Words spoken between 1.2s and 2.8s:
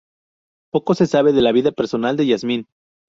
de la vida personal de Yasmine.